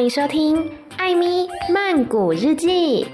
[0.00, 0.56] 欢迎收听
[0.96, 3.04] 《艾咪曼谷日记》。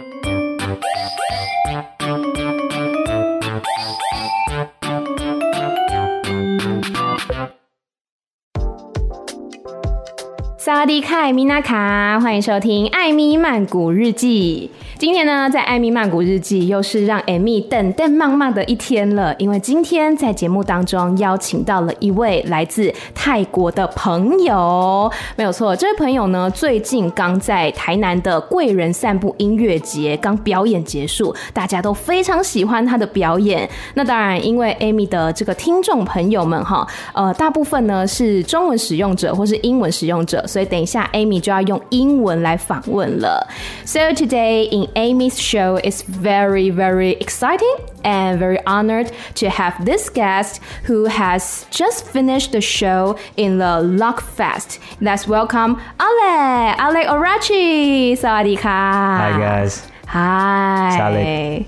[10.57, 14.71] 萨瓦迪卡，米娜卡，欢迎收听《艾咪曼谷日记》。
[14.99, 33.69] 今天呢，在《艾米曼谷日记》又是让艾米等等忙忙的一天了，因为今天在节目当中邀请到了一位来自泰国的朋友，没有错，这位朋友呢，最近刚在台南的贵人散步音乐节刚表演结束，大家都非常喜欢他的表演。
[33.93, 43.47] 那当然，因为艾米的这个听众朋友们哈，呃，大部分呢是中文使用者或是英文使用者，所以等一下艾米就要用英文来访问了。
[43.85, 50.61] So today in Amy's show is very, very exciting and very honored to have this guest
[50.85, 54.79] who has just finished the show in the Lucky Fest.
[55.01, 58.13] Let's welcome Ale, Ale Orachi.
[58.13, 58.63] Sawadika.
[58.63, 59.91] Hi guys.
[60.07, 60.97] Hi.
[60.99, 61.67] Salik.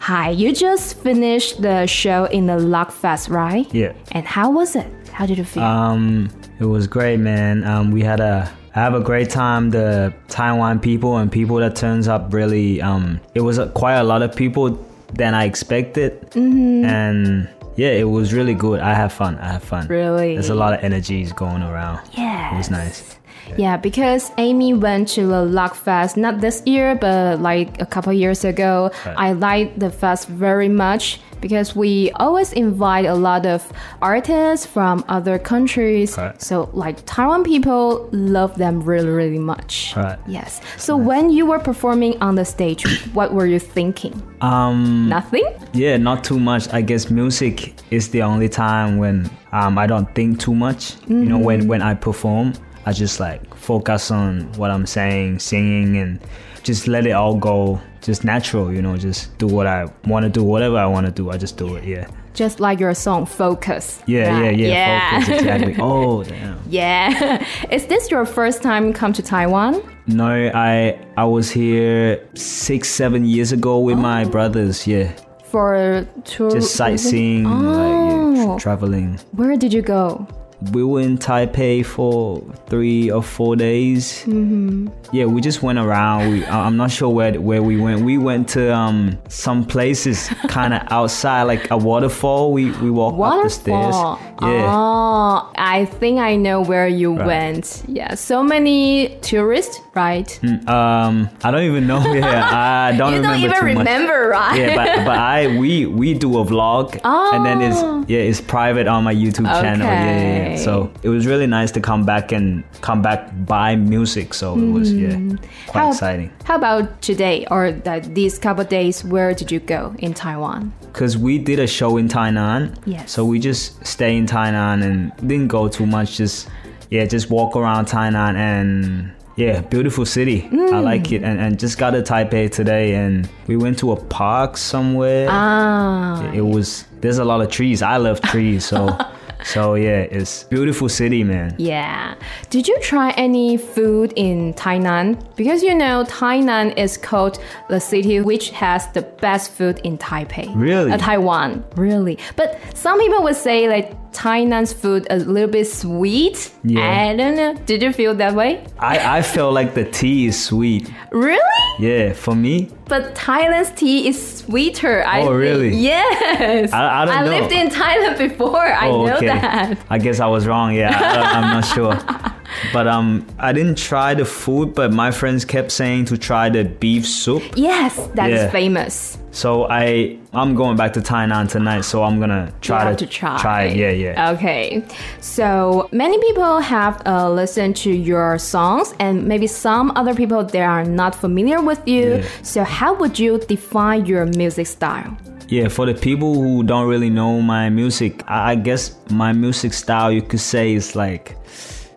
[0.00, 3.66] Hi, you just finished the show in the Lucky Fest, right?
[3.74, 3.92] Yeah.
[4.12, 4.86] And how was it?
[5.12, 5.64] How did you feel?
[5.64, 7.64] Um, it was great, man.
[7.64, 9.70] Um, we had a I have a great time.
[9.70, 12.80] The Taiwan people and people that turns up really.
[12.80, 16.84] Um, it was a, quite a lot of people than I expected, Mm-hmm.
[16.84, 18.80] and yeah, it was really good.
[18.80, 19.36] I have fun.
[19.38, 19.86] I have fun.
[19.88, 20.34] Really?
[20.34, 22.00] There's a lot of energies going around.
[22.12, 22.52] yeah.
[22.54, 23.16] It was nice.
[23.56, 28.12] Yeah, because Amy went to the Lucky Fest not this year, but like a couple
[28.12, 28.90] years ago.
[29.06, 29.14] Right.
[29.16, 35.04] I liked the fest very much because we always invite a lot of artists from
[35.08, 36.16] other countries.
[36.18, 36.40] Right.
[36.40, 39.94] So like Taiwan people love them really, really much.
[39.96, 40.18] Right.
[40.26, 40.60] Yes.
[40.76, 44.20] So when you were performing on the stage, what were you thinking?
[44.40, 45.46] Um, Nothing?
[45.72, 46.72] yeah, not too much.
[46.72, 50.96] I guess music is the only time when um, I don't think too much.
[51.06, 52.54] You know, when when I perform,
[52.88, 56.18] I just like focus on what I'm saying, singing, and
[56.62, 57.78] just let it all go.
[58.00, 58.96] Just natural, you know.
[58.96, 61.30] Just do what I want to do, whatever I want to do.
[61.30, 61.84] I just do it.
[61.84, 62.06] Yeah.
[62.32, 64.02] Just like your song, Focus.
[64.06, 64.56] Yeah, right?
[64.56, 64.72] yeah, yeah.
[64.72, 65.20] Yeah.
[65.20, 65.76] Focus, exactly.
[65.80, 66.58] Oh, damn.
[66.70, 67.44] yeah.
[67.70, 69.82] Is this your first time come to Taiwan?
[70.06, 74.30] No, I I was here six, seven years ago with my oh.
[74.30, 74.86] brothers.
[74.86, 75.12] Yeah,
[75.44, 76.50] For tour?
[76.50, 78.56] just sightseeing, like yeah, Oh.
[78.56, 79.18] tra- traveling.
[79.32, 80.26] Where did you go?
[80.72, 84.24] We were in Taipei for three or four days.
[84.26, 84.88] Mm-hmm.
[85.12, 86.30] Yeah, we just went around.
[86.32, 88.02] We, I'm not sure where where we went.
[88.02, 92.52] We went to um some places kind of outside, like a waterfall.
[92.52, 93.94] We we walked up the stairs.
[93.94, 94.18] Waterfall.
[94.42, 97.26] Yeah, Oh, I think I know where you Right.
[97.26, 97.82] went.
[97.88, 100.28] Yeah, so many tourists, right?
[100.68, 102.02] um, I don't even know.
[102.12, 103.86] Yeah, I don't you don't remember even too much.
[103.86, 104.58] remember, right?
[104.58, 108.04] Yeah, but but I we we do a vlog and then it's Oh.
[108.08, 109.86] yeah it's private on my YouTube channel.
[109.86, 110.47] Yeah, yeah, yeah.
[110.56, 114.34] So it was really nice to come back and come back by music.
[114.34, 115.78] So it was yeah quite Mm-hmm.
[115.78, 116.30] How- exciting.
[116.44, 119.04] How about today or the, these couple days?
[119.04, 120.72] Where did you go in Taiwan?
[120.92, 122.76] Cause we did a show in Tainan.
[122.86, 123.12] Yes.
[123.12, 126.16] So we just stay in Tainan and didn't go too much.
[126.16, 126.48] Just
[126.90, 130.42] yeah, just walk around Tainan and yeah, beautiful city.
[130.50, 130.72] Mm.
[130.72, 131.22] I like it.
[131.22, 135.28] And and just got to Taipei today and we went to a park somewhere.
[135.30, 137.80] Ah, It was there's a lot of trees.
[137.82, 138.88] I love trees, so
[139.52, 141.54] so yeah, it's beautiful city, man.
[141.58, 142.14] yeah.
[142.50, 145.06] Did you try any food in Tainan?
[145.36, 147.38] Because you know Tainan is called
[147.68, 150.52] the city which has the best food in Taipei.
[150.54, 150.92] Really?
[150.92, 152.18] Uh, Taiwan, really.
[152.36, 156.50] But some people would say like Tainan's food a little bit sweet.
[156.64, 157.08] Yeah.
[157.10, 157.54] I don't know.
[157.66, 158.64] Did you feel that way?
[158.78, 160.90] I I feel like the tea is sweet.
[161.12, 161.38] Really?
[161.78, 165.04] Yeah, for me, But Thailand's tea is sweeter.
[165.06, 165.34] I Oh, think.
[165.46, 165.70] really?
[165.76, 166.72] Yes.
[166.72, 167.20] I- I don't know.
[167.36, 168.66] I lived in Thailand before.
[168.84, 169.26] I oh, know okay.
[169.28, 169.78] that.
[169.88, 170.74] I guess I was wrong.
[170.74, 171.94] Yeah, I, I'm not sure.
[172.72, 176.64] But um, I didn't try the food, but my friends kept saying to try the
[176.64, 177.42] beef soup.
[177.56, 178.50] Yes, that's Yeah.
[178.50, 179.18] famous.
[179.30, 181.82] So I I'm going back to Tainan tonight.
[181.82, 183.38] So I'm gonna try to, to try.
[183.38, 183.76] try it.
[183.76, 184.30] Yeah, yeah.
[184.32, 184.82] Okay.
[185.20, 190.62] So many people have uh, listened to your songs, and maybe some other people they
[190.62, 192.16] are not familiar with you.
[192.16, 192.24] Yeah.
[192.42, 195.16] So how would you define your music style?
[195.48, 199.72] Yeah, for the people who don't really know my music, I I guess my music
[199.72, 201.36] style you could say is like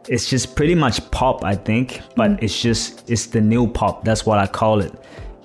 [0.07, 4.03] it's just pretty much pop, I think, but it's just it's the new pop.
[4.03, 4.93] That's what I call it.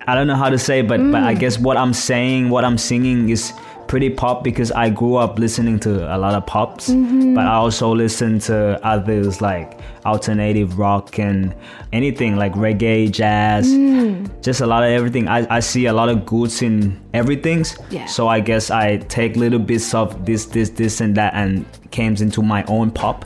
[0.06, 2.78] I don't know how to say, but but I guess what I'm saying, what I'm
[2.78, 3.52] singing is
[3.88, 7.34] pretty pop because I grew up listening to a lot of pops, Mm-hmm.
[7.34, 11.54] but I also listen to others like alternative rock and
[11.92, 14.30] anything like reggae, jazz, Mm.
[14.42, 15.28] just a lot of everything.
[15.28, 17.64] I, I see a lot of goods in everything.
[17.90, 18.06] Yeah.
[18.06, 22.14] So I guess I take little bits of this, this, this, and that, and came
[22.16, 23.24] into my own pop.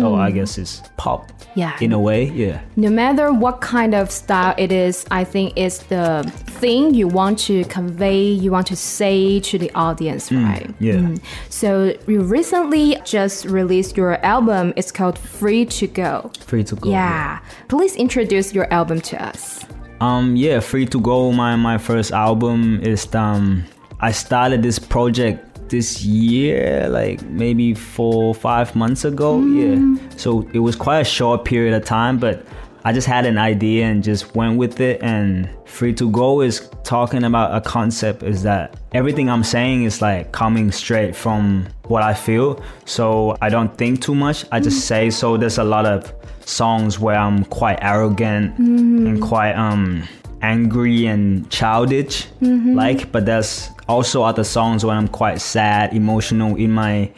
[0.00, 1.20] So I guess it's pop.
[1.28, 1.30] Mm.
[1.56, 1.76] Yeah.
[1.80, 2.60] In a way, yeah.
[2.76, 6.22] no matter what kind of style it is, I think it's the
[6.60, 10.66] thing you want to convey, you want to say to the audience, right?
[10.68, 11.24] Mm, yeah.
[11.48, 14.74] So you recently just released your album.
[14.76, 16.13] It's called Free to Go.
[16.40, 16.90] Free to go.
[16.90, 17.40] Yeah.
[17.68, 19.64] Please introduce your album to us.
[20.00, 23.64] Um, yeah, Free to Go, my my first album is um
[24.00, 29.40] I started this project this year, like maybe four five months ago.
[29.44, 29.96] Yeah.
[30.16, 32.44] So it was quite a short period of time, but
[32.86, 35.02] I just had an idea and just went with it.
[35.02, 40.02] And Free to Go is talking about a concept is that everything I'm saying is
[40.02, 42.62] like coming straight from what I feel.
[42.84, 44.44] So I don't think too much.
[44.52, 44.86] I just mm.
[44.86, 46.12] say so there's a lot of
[46.44, 49.06] songs where I'm quite arrogant mm-hmm.
[49.06, 50.06] and quite um
[50.42, 52.74] angry and childish mm-hmm.
[52.74, 57.10] like but there's also other songs when I'm quite sad emotional in my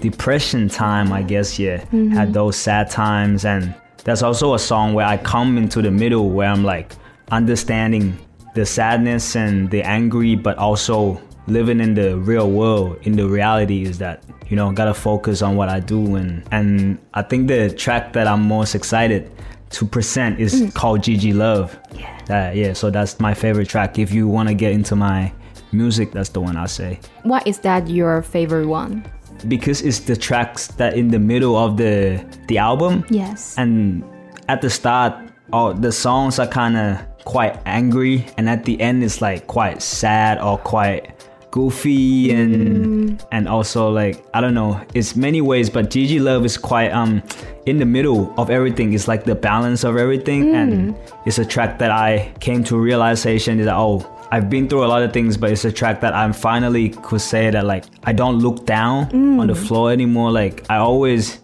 [0.00, 2.32] depression time I guess yeah had mm-hmm.
[2.32, 3.46] those sad times.
[3.46, 6.94] And there's also a song where I come into the middle where I'm like
[7.30, 8.18] understanding
[8.54, 13.82] the sadness and the angry but also living in the real world in the reality
[13.82, 17.68] is that you know gotta focus on what i do and and i think the
[17.70, 19.30] track that i'm most excited
[19.70, 20.74] to present is mm.
[20.74, 22.52] called gg love Yeah.
[22.52, 25.32] yeah so that's my favorite track if you want to get into my
[25.72, 29.04] music that's the one i say Why is that your favorite one?
[29.48, 33.04] Because it's the tracks that in the middle of the the album.
[33.10, 33.56] Yes.
[33.58, 34.04] and
[34.48, 35.14] at the start
[35.52, 39.80] all the songs are kind of quite angry and at the end it's like quite
[39.82, 41.10] sad or quite
[41.50, 46.58] goofy and and also like i don't know it's many ways but gg love is
[46.58, 47.22] quite um
[47.66, 48.92] in the middle of everything.
[48.92, 50.94] It's like the balance of everything and
[51.24, 54.00] it's a track that i came to realization is that oh
[54.34, 57.20] I've been through a lot of things, but it's a track that I'm finally could
[57.20, 59.04] say that like I don't look down
[59.38, 59.66] on the mm.
[59.66, 60.32] floor anymore.
[60.32, 61.38] Like I always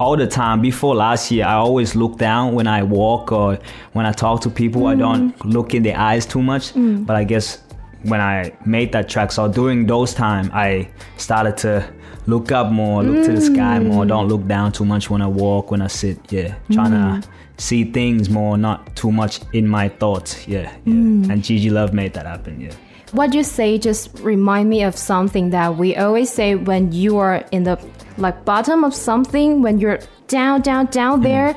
[0.00, 3.56] all the time before last year i always look down when i walk or
[3.92, 4.88] when i talk to people.
[4.88, 5.52] I don't mm.
[5.52, 7.06] look in their eyes too much mm.
[7.06, 7.62] but i guess
[8.02, 10.88] when i made that track so during those time i
[11.18, 11.88] started to
[12.26, 14.04] look up more look to the sky more.
[14.04, 16.18] Don't look down too much when i walk when i sit.
[16.32, 17.28] Yeah trying to
[17.68, 21.30] see things more not too much in my thoughts yeah, yeah.
[21.32, 22.74] and gg love made that happen yeah
[23.20, 27.38] What you say just remind me of something that we always say when you are
[27.56, 27.76] in the
[28.24, 30.00] like bottom of something, when you're
[30.36, 31.28] down, down, down Mm.
[31.28, 31.50] there,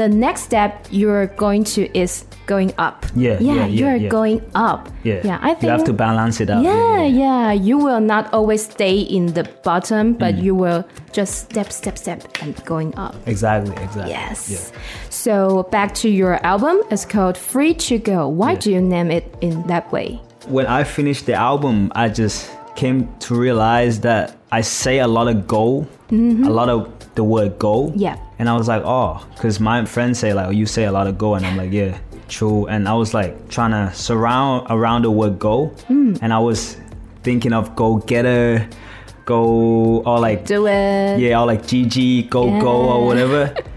[0.00, 0.70] the next step
[1.00, 2.12] you're going to is
[2.46, 2.98] going up.
[3.14, 4.18] Yeah, yeah, yeah, yeah, you're yeah.
[4.18, 4.38] going
[4.70, 4.80] up.
[5.02, 5.38] yeah yeah.
[5.42, 8.96] I think you have to balance it out Yeah, yeah, You will not always stay
[9.16, 10.42] in the bottom, but Mm.
[10.46, 10.82] you will
[11.18, 13.14] just step, step, step, and going up.
[13.26, 14.38] exactly exactly Yes.
[15.26, 15.32] Yeah.
[15.32, 16.82] So back to your album.
[16.90, 18.28] It's called Free to Go.
[18.28, 20.20] Why do you name it in that way?
[20.46, 25.28] when I finished the album, I just came to realize that I say a lot
[25.28, 26.44] of go, mm-hmm.
[26.44, 27.92] a lot of the word go.
[27.94, 28.18] Yeah.
[28.38, 31.06] And I was like, oh, because my friends say like, oh, you say a lot
[31.06, 31.98] of go, and I'm like, yeah,
[32.28, 32.66] true.
[32.66, 36.18] And I was like trying to surround around the word go, mm.
[36.20, 36.76] and I was
[37.22, 38.68] thinking of go getter,
[39.24, 41.20] go or like Do it.
[41.20, 43.54] yeah, or like GG, go go or whatever.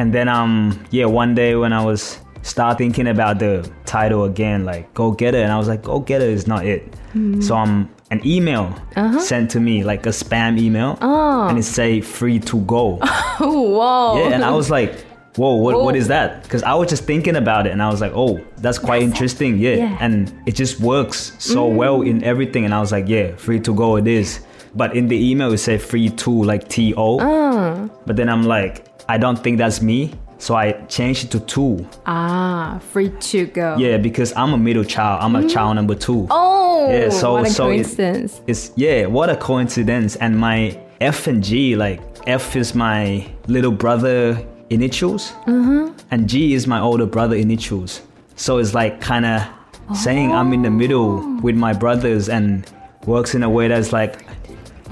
[0.00, 0.52] and then um
[0.90, 5.34] yeah, one day when I was start thinking about the title again, like go get
[5.34, 6.82] it, and I was like, go get it is not it.
[7.14, 7.40] Mm-hmm.
[7.42, 8.64] So um an email
[9.20, 11.48] sent to me, like a spam email, Oh.
[11.48, 12.96] and it say free to go.
[13.38, 14.18] Whoa.
[14.18, 14.92] yeah, and I was like.
[15.36, 16.42] Whoa, what, what is that?
[16.42, 19.58] Because I was just thinking about it and I was like, oh, that's quite interesting.
[19.58, 19.76] Yeah.
[19.76, 19.96] Yeah.
[20.00, 22.64] And it just works so well in everything.
[22.64, 24.40] And I was like, yeah, free to go it is.
[24.74, 27.20] But in the email, it said free to, like T O.
[27.20, 27.88] Uh.
[28.06, 30.12] But then I'm like, I don't think that's me.
[30.38, 31.86] So I changed it to two.
[32.06, 33.76] Ah, free to go.
[33.76, 35.20] Yeah, because I'm a middle child.
[35.24, 36.26] I'm a child number two.
[36.30, 38.40] Oh, Yeah, so- what a so it- coincidence.
[38.46, 40.14] It's yeah, what a coincidence.
[40.16, 44.38] And my F and G, like F is my little brother
[44.70, 45.32] initials,
[46.12, 48.00] and G is my older brother initials.
[48.36, 49.42] So it's like kind of
[50.04, 51.10] saying I'm in the middle
[51.42, 52.64] with my brothers and
[53.06, 54.24] works in a way that's like,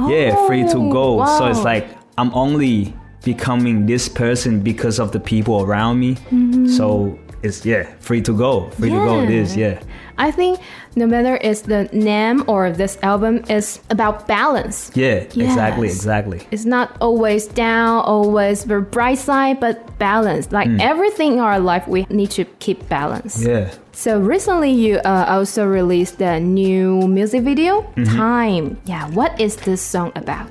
[0.09, 1.25] yeah, free to go.
[1.39, 1.87] So it's like
[2.19, 6.15] I'm only becoming this person because of the people around me.
[6.15, 6.69] Mm-hmm.
[6.69, 8.71] So it's yeah, free to go.
[8.71, 9.81] Free to go it is, yeah.
[10.19, 10.59] I think
[10.97, 14.91] no matter it's the name or this album is about balance.
[14.95, 15.97] Yeah, exactly, Yes.
[15.97, 16.47] exactly.
[16.51, 20.51] It's not always down, always the bright side, but balance.
[20.51, 20.81] Like mm.
[20.81, 23.41] everything in our life, we need to keep balance.
[23.41, 23.71] Yeah.
[23.93, 28.17] So recently, you uh, also released a new music video, mm-hmm.
[28.17, 28.79] Time.
[28.85, 30.51] Yeah, what is this song about?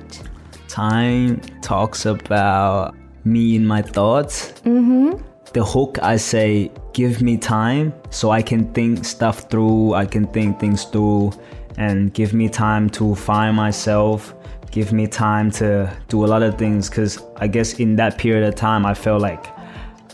[0.68, 2.94] Time talks about
[3.24, 4.52] me and my thoughts.
[4.64, 5.22] Mm-hmm.
[5.52, 10.26] The hook, I say, give me time so I can think stuff through, I can
[10.26, 11.32] think things through,
[11.78, 14.34] and give me time to find myself,
[14.70, 16.90] give me time to do a lot of things.
[16.90, 19.46] Because I guess in that period of time, I felt like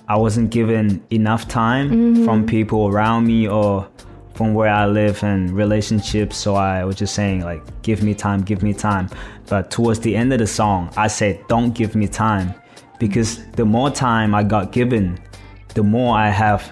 [0.07, 3.89] I wasn't given enough time from people around me or
[4.35, 6.37] from where I live and relationships.
[6.37, 9.09] So I was just saying, like, give me time, give me time.
[9.47, 12.55] But towards the end of the song, I said, don't give me time.
[12.99, 15.19] Because the more time I got given,
[15.75, 16.71] the more I have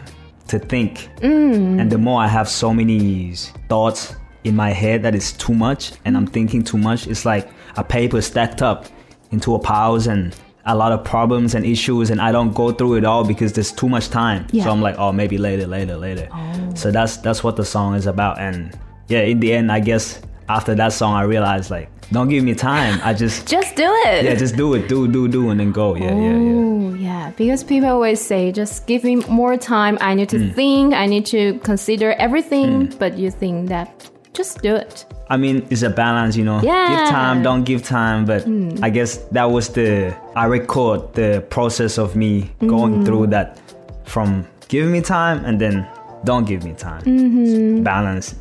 [0.48, 1.08] to think.
[1.18, 1.80] Mm.
[1.80, 3.34] And the more I have so many
[3.68, 4.14] thoughts
[4.44, 7.06] in my head that is too much and I'm thinking too much.
[7.06, 8.86] It's like a paper stacked up
[9.30, 12.94] into a piles and a lot of problems and issues and I don't go through
[12.96, 14.46] it all because there's too much time.
[14.52, 14.64] Yeah.
[14.64, 16.28] So I'm like, oh maybe later, later, later.
[16.32, 16.74] Oh.
[16.74, 18.38] So that's that's what the song is about.
[18.38, 18.78] And
[19.08, 22.54] yeah, in the end I guess after that song I realized like, don't give me
[22.54, 23.00] time.
[23.02, 24.24] I just Just do it.
[24.24, 25.94] yeah, just do it, do, do, do, and then go.
[25.96, 26.52] Yeah, yeah, yeah.
[26.54, 27.32] Oh, yeah.
[27.36, 29.96] Because people always say, just give me more time.
[30.00, 30.54] I need to Mm.
[30.54, 30.94] think.
[30.94, 32.92] I need to consider everything.
[32.98, 35.04] But you think that just do it.
[35.28, 36.60] I mean, it's a balance, you know.
[36.62, 36.88] Yeah.
[36.88, 38.24] Give time, don't give time.
[38.24, 38.76] But hmm.
[38.82, 43.04] I guess that was the I record the process of me going mm-hmm.
[43.04, 43.58] through that
[44.04, 45.88] from giving me time and then
[46.24, 47.02] don't give me time.
[47.02, 47.82] Mm-hmm.
[47.82, 48.34] Balance.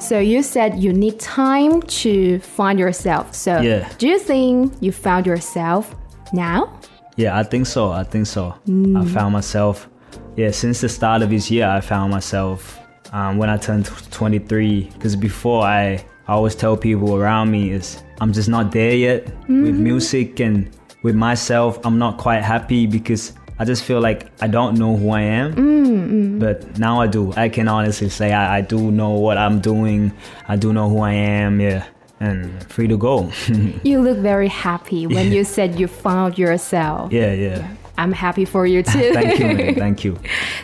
[0.00, 3.34] So you said you need time to find yourself.
[3.34, 3.88] So Yeah.
[3.98, 5.94] do you think you found yourself
[6.32, 6.72] now?
[7.16, 7.90] Yeah, I think so.
[7.90, 8.54] I think so.
[8.66, 9.06] I hmm.
[9.06, 9.88] found myself.
[10.36, 12.79] Yeah, since the start of this year, I found myself
[13.12, 14.90] um, when I turned 23.
[14.94, 19.26] Because before, I, I always tell people around me is I'm just not there yet
[19.48, 20.70] with music and
[21.02, 21.78] with myself.
[21.84, 26.38] I'm not quite happy because I just feel like I don't know who I am.
[26.38, 27.32] But now I do.
[27.34, 30.12] I can honestly say I, I do know what I'm doing.
[30.48, 31.60] I do know who I am.
[31.60, 31.84] Yeah,
[32.20, 33.30] and free to go.
[33.82, 37.12] You look very happy when you said you found yourself.
[37.12, 37.68] yeah, yeah.
[38.00, 39.12] I'm happy for you too.
[39.12, 39.74] Thank you, man.
[39.84, 40.18] Thank you.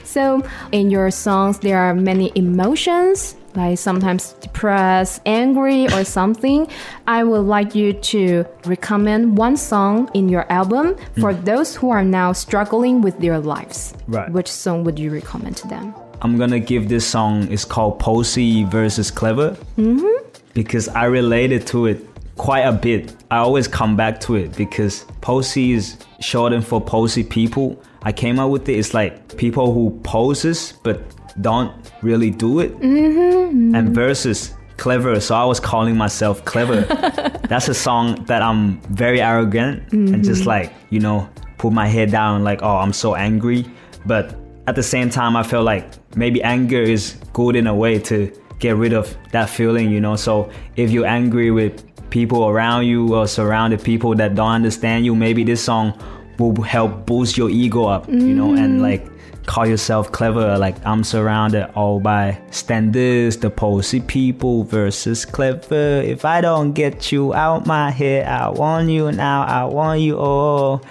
[0.05, 6.66] So, in your songs, there are many emotions, like sometimes depressed, angry, or something.
[7.07, 11.45] I would like you to recommend one song in your album for mm.
[11.45, 13.93] those who are now struggling with their lives.
[14.09, 14.33] Right.
[14.33, 15.95] Which song would you recommend to them?
[16.23, 17.52] I'm gonna give this song.
[17.52, 20.40] It's called Posey versus Clever mm-hmm.
[20.55, 23.14] because I related to it quite a bit.
[23.31, 27.83] I always come back to it because Posey is shortened for Posey people.
[28.02, 28.78] I came up with it.
[28.78, 31.02] It's like people who poses but
[31.40, 33.75] don't really do it, mm-hmm.
[33.75, 35.21] and versus clever.
[35.21, 36.83] So I was calling myself clever.
[37.49, 40.49] That's a song that I'm very arrogant and just mm-hmm.
[40.49, 41.28] like you know
[41.59, 43.66] put my head down like oh I'm so angry,
[44.07, 44.35] but
[44.66, 48.33] at the same time, I feel like maybe anger is good in a way to
[48.59, 50.16] get rid of that feeling, you know.
[50.16, 55.15] So if you're angry with people around you or surrounded people that don't understand you,
[55.15, 55.99] maybe this song
[56.39, 58.83] will help boost your ego up, you know, and mm.
[58.83, 59.07] like
[59.47, 60.59] call yourself clever.
[60.59, 66.03] Like I'm surrounded all by standards, the posy people versus clever.
[66.03, 69.45] If I don't get you out my head, I want you now.
[69.45, 70.85] I want you all.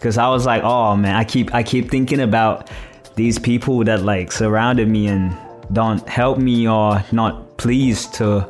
[0.00, 2.70] Cause I was like, oh man, I keep I keep thinking about
[3.16, 5.36] these people that like surrounded me and
[5.72, 8.40] don't help me or not pleased to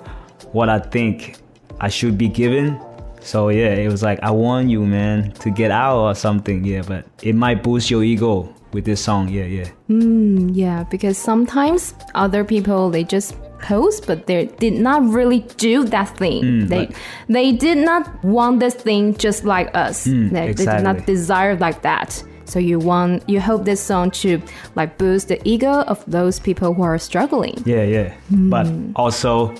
[0.53, 1.40] what I think
[1.81, 2.79] I should be given.
[3.23, 6.65] So yeah, it was like I want you, man, to get out or something.
[6.65, 9.29] Yeah, but it might boost your ego with this song.
[9.29, 9.69] Yeah, yeah.
[9.89, 15.85] Hmm, yeah, because sometimes other people they just post, but they did not really do
[15.85, 16.41] that thing.
[16.43, 16.97] Hmm, they like-
[17.29, 20.05] they did not want this thing just like us.
[20.05, 22.25] they, they did not desire like that.
[22.47, 24.41] So you want you hope this song to
[24.77, 27.55] like boost the ego of those people who are struggling.
[27.67, 28.15] Yeah, yeah.
[28.31, 29.55] But also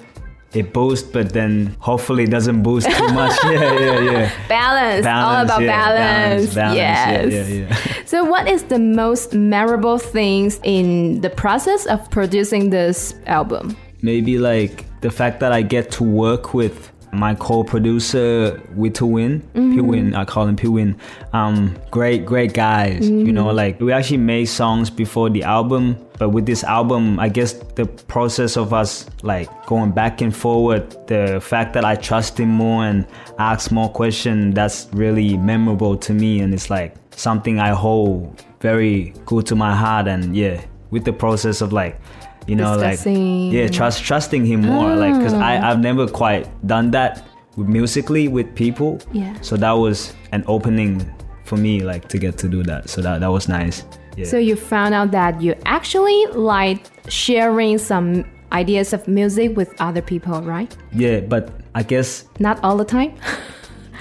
[0.53, 3.37] it boosts, but then hopefully it doesn't boost too much.
[3.45, 4.49] yeah, yeah, yeah.
[4.49, 6.55] Balance, all about yeah, balance.
[6.55, 7.49] balance, balance, yeah, yes.
[7.49, 8.05] yeah, yeah.
[8.05, 13.77] So, what is the most memorable things in the process of producing this album?
[14.03, 20.25] maybe like the fact that I get to work with my co-producer Witowin, Piwin, I
[20.25, 20.97] call him Piwin.
[21.33, 23.09] Um, great, great guys.
[23.09, 27.31] You know, like we actually made songs before the album, but with this album, I
[27.31, 32.39] guess the process of us like going back and forward, the fact that I trust
[32.39, 33.07] him more and
[33.39, 39.15] ask more questions, that's really memorable to me, and it's like something I hold very
[39.25, 40.61] good to my heart, and yeah.
[40.91, 41.99] with the process of like,
[42.47, 43.47] you know, Discussing.
[43.47, 45.71] like yeah, trust trusting him more, like because I Ah.
[45.71, 47.25] I've never quite done that
[47.57, 49.01] with musically with people.
[49.13, 49.41] Yeah.
[49.41, 51.01] So that was an opening
[51.45, 52.91] for me, like to get to do that.
[52.91, 53.87] So that that was nice.
[54.21, 54.27] Yeah.
[54.27, 60.03] So you found out that you actually like sharing some ideas of music with other
[60.03, 60.77] people, right?
[60.93, 63.15] yeah, but I guess Not all the time.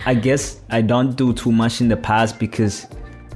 [0.05, 2.87] I guess I don't do too much in the past because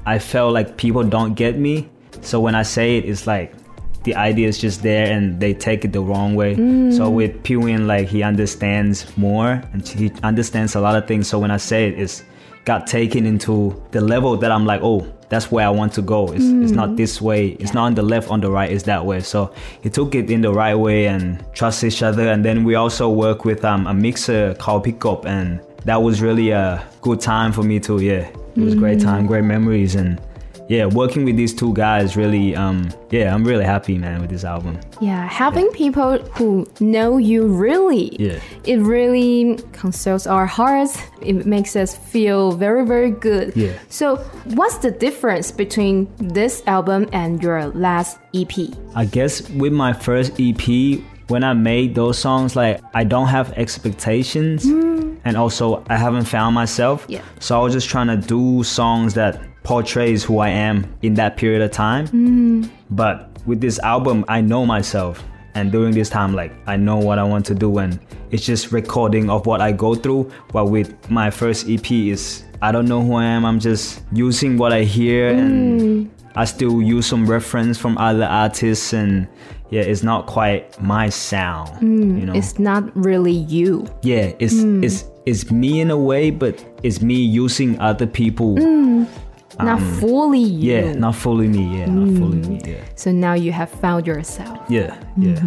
[0.06, 1.88] I felt like people don't get me.
[2.20, 3.54] So when I say it, it's like
[4.04, 6.54] the idea is just there and they take it the wrong way.
[6.54, 7.14] So mm.
[7.14, 11.28] with Piwin, like he understands more and he understands a lot of things.
[11.28, 12.22] So when I say it, it's
[12.64, 16.28] got taken into the level that I'm like, oh, that's where I want to go.
[16.28, 17.48] It's, it's not this way.
[17.48, 18.70] It's not on the left, on the right.
[18.70, 19.20] It's that way.
[19.20, 19.52] So
[19.82, 22.28] he took it in the right way and trust each other.
[22.28, 26.50] And then we also work with um, a mixer called Pickup, and that was really
[26.50, 28.00] a good time for me too.
[28.00, 30.20] Yeah, it was great time, great memories, and
[30.68, 34.44] yeah, working with these two guys really, um, yeah, I'm really happy, man, with this
[34.44, 34.78] album.
[35.00, 38.38] Yeah, having people who know you really, Yeah.
[38.64, 40.98] it really consoles our hearts.
[41.20, 43.52] It makes us feel very, very good.
[43.54, 43.72] Yeah.
[43.88, 44.16] So,
[44.54, 48.52] what's the difference between this album and your last EP?
[48.94, 53.52] I guess with my first EP, when I made those songs, like I don't have
[53.56, 54.64] expectations,
[55.24, 57.06] and also I haven't found myself.
[57.08, 57.22] Yeah.
[57.40, 61.36] So I was just trying to do songs that portrays who I am in that
[61.36, 62.06] period of time.
[62.08, 62.70] Mm.
[62.90, 67.18] But with this album, I know myself, and during this time, like I know what
[67.18, 67.98] I want to do, and
[68.30, 70.30] it's just recording of what I go through.
[70.52, 73.44] But with my first EP, is I don't know who I am.
[73.44, 75.80] I'm just using what I hear and.
[75.80, 76.10] Mm.
[76.36, 79.28] I still use some reference from other artists and
[79.70, 81.68] yeah, it's not quite my sound.
[81.80, 82.20] Mm.
[82.20, 82.34] you know.
[82.34, 83.86] It's not really you.
[84.02, 88.56] yeah, it's it's it's me in a way, but it's me using other people.
[89.58, 90.78] Not fully you.
[90.78, 91.78] Um, Yeah, not fully me.
[91.78, 92.60] Yeah, not fully me.
[92.64, 92.84] Yeah.
[92.96, 94.58] So now you have found yourself.
[94.68, 95.40] Yeah, yeah.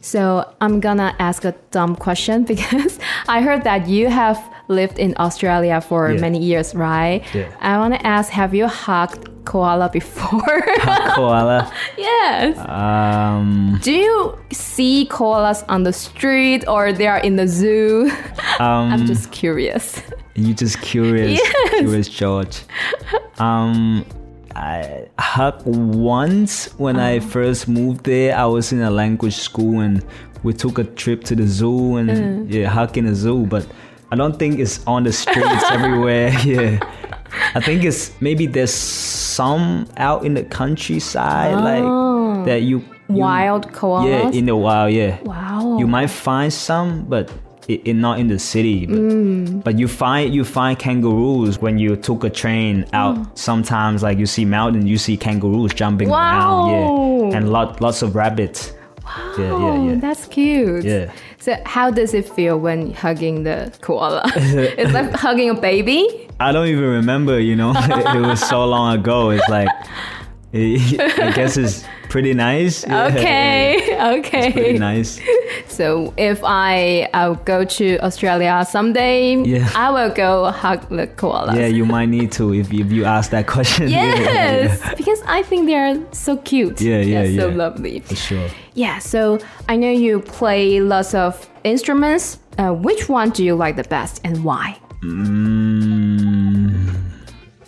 [0.00, 4.38] So I'm gonna ask a dumb question because I heard that you have
[4.70, 6.20] lived in Australia for Yeah.
[6.20, 7.22] many years, right?
[7.34, 7.48] Yeah.
[7.60, 10.62] I wanna ask, have you hugged koala before?
[11.16, 11.70] Koala.
[11.98, 12.56] yes.
[12.68, 18.10] Um, Do you see koalas on the street or they are in the zoo?
[18.60, 20.00] um, I'm just curious.
[20.34, 21.70] you just curious, Yes.
[21.80, 22.62] curious George.
[23.38, 24.04] Um,
[24.54, 27.28] I hugged once when I Uh-huh.
[27.28, 28.36] first moved there.
[28.36, 30.02] I was in a language school and
[30.42, 32.56] we took a trip to the zoo and Uh.
[32.58, 33.46] yeah, hug in the zoo.
[33.46, 33.64] But
[34.12, 36.30] I don't think it's on the streets everywhere.
[36.44, 36.78] Yeah,
[37.54, 41.62] I think it's maybe there's some out in the countryside Oh.
[42.36, 44.08] like that you, you Wild koalas?
[44.32, 44.92] Yeah, in the wild.
[44.92, 45.20] Yeah.
[45.22, 45.76] wow.
[45.78, 47.30] You might find some, but
[47.68, 48.86] it, it not in the city.
[48.86, 49.64] But, Mm.
[49.64, 53.16] but you find you find kangaroos when you took a train out.
[53.16, 53.38] Mm.
[53.38, 56.68] Sometimes, like you see mountain, you see kangaroos jumping Wow.
[56.68, 57.30] around.
[57.30, 58.72] Yeah, and lot lots of rabbits.
[59.38, 60.00] Yeah, Oh, yeah, yeah.
[60.00, 60.84] that's cute.
[60.84, 61.12] Yeah.
[61.38, 64.22] So how does it feel when hugging the koala?
[64.36, 66.28] it's like hugging a baby.
[66.38, 67.38] I don't even remember.
[67.40, 69.30] You know, it was so long ago.
[69.30, 69.68] It's like.
[70.52, 72.84] I guess it's pretty nice.
[72.90, 74.52] Yeah, Okay, okay.
[74.52, 75.20] Pretty nice.
[75.80, 79.68] So if I I'll go to Australia someday, Yeah.
[79.74, 81.56] I will go hug the koalas.
[81.56, 83.88] Yeah, you might need to if, if you ask that question.
[83.96, 86.80] Yeah, yeah, yeah, Yes, because I think they are so cute.
[86.80, 88.00] Yeah, yeah, They're so lovely.
[88.00, 88.48] For sure.
[88.74, 92.38] Yeah, so I know you play lots of instruments.
[92.58, 94.76] Uh, which one do you like the best and why?
[95.02, 96.86] Mm,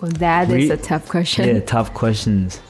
[0.00, 1.48] Well, that is Re- a tough question.
[1.48, 2.60] Yeah, tough questions.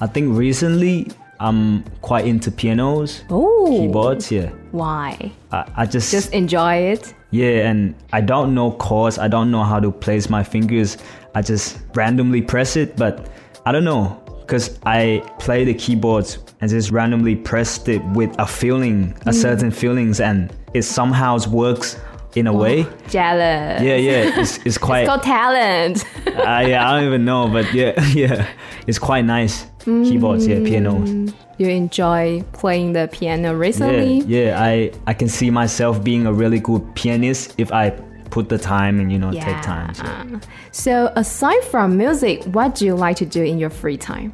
[0.00, 1.08] I think recently
[1.40, 4.30] I'm quite into pianos, Oh, keyboards.
[4.30, 5.32] Yeah, why?
[5.52, 7.14] I, I just, Just enjoy it.
[7.30, 9.18] yeah, and I don't know chords.
[9.18, 10.96] I don't know how to place my fingers.
[11.34, 13.28] I just randomly press it, but
[13.66, 18.46] I don't know because I play the keyboards and just randomly pressed it with a
[18.46, 19.26] feeling, Mm.
[19.26, 21.98] a certain feelings, and it somehow works
[22.34, 22.84] in a way.
[23.08, 23.82] Jealous.
[23.82, 25.00] Yeah, yeah, it's, it's quite.
[25.00, 26.04] It's called talent.
[26.26, 28.46] uh, yeah, I don't even know, but yeah, yeah,
[28.86, 29.66] it's quite nice.
[29.86, 30.66] Keyboards, yeah, mm.
[30.66, 31.34] pianos.
[31.58, 34.18] you enjoy playing the piano recently?
[34.18, 37.90] yeah, yeah, I I can see myself being a really good pianist if I
[38.30, 39.94] put the time and you know take time.
[39.94, 40.40] So
[40.72, 44.32] So aside from music, what do you like to do in your free time?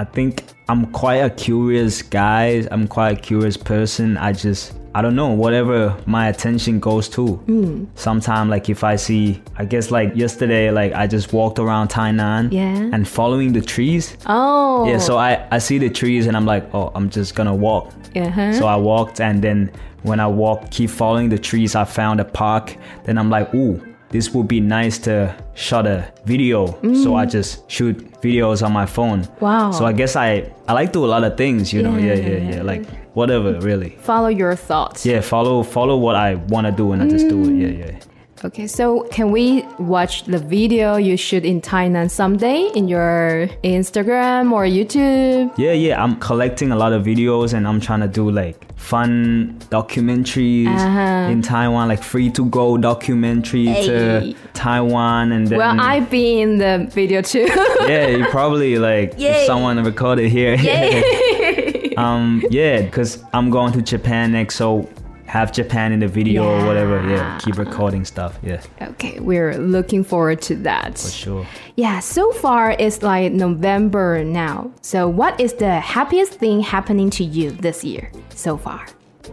[0.00, 2.66] I think I'm quite a curious guy.
[2.70, 4.16] I'm quite a curious person.
[4.16, 7.24] I just I don't know whatever my attention goes to.
[7.50, 7.84] Hmm.
[7.96, 12.50] Sometimes like if I see, I guess like yesterday, like I just walked around Tainan
[12.50, 12.90] Yeah.
[12.94, 14.16] and following the trees.
[14.26, 17.54] Oh, Yeah, so I, I see the trees and I'm like, oh, I'm just gonna
[17.54, 17.92] walk.
[18.16, 18.54] uh-huh.
[18.54, 19.70] So I walked and then
[20.02, 22.74] when I walked, keep following the trees, I found a park.
[23.04, 23.76] Then I'm like, ooh,
[24.10, 26.66] this would be nice to shot a video.
[26.94, 27.30] So I mm.
[27.30, 29.28] just shoot videos on my phone.
[29.40, 29.70] Wow.
[29.70, 31.96] So I guess I I like do a lot of things, you know.
[31.96, 32.56] Yeah, yeah, yeah.
[32.56, 32.62] Yeah.
[32.62, 33.90] Like whatever, really.
[34.00, 35.06] Follow your thoughts.
[35.06, 37.54] Yeah, follow follow what I want to do and I just do it.
[37.54, 38.00] Yeah, yeah.
[38.42, 44.50] Okay, so can we watch the video you shoot in Thailand someday in your Instagram
[44.52, 45.52] or YouTube?
[45.58, 46.02] Yeah, yeah.
[46.02, 51.30] I'm collecting a lot of videos and I'm trying to do like fun documentaries Uh-huh.
[51.30, 53.86] in Taiwan, like free to go documentary Hey.
[53.86, 57.46] to Taiwan and then Well, I've been in the video too.
[57.86, 60.56] yeah, you probably like someone recorded here.
[61.98, 64.88] um, yeah, because I'm going to Japan next, so
[65.30, 67.08] have Japan in the video or whatever.
[67.08, 68.36] Yeah, keep recording stuff.
[68.42, 70.98] Yeah, okay, we're looking forward to that.
[70.98, 71.46] for sure.
[71.76, 74.72] Yeah, so far it's like November now.
[74.82, 78.84] So, what is the happiest thing happening to you this year so far?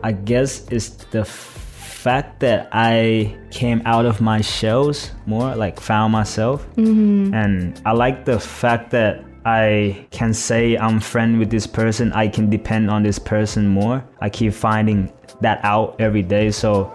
[0.03, 6.13] I guess it's the fact that I came out of my shells more, like found
[6.13, 7.33] myself, mm-hmm.
[7.33, 12.11] and I like the fact that I can say I'm friend with this person.
[12.11, 14.03] I can depend on this person more.
[14.19, 15.09] I keep finding
[15.41, 16.91] that out every day, so